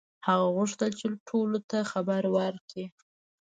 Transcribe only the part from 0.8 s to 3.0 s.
چې ټولو ته خبر وکړي.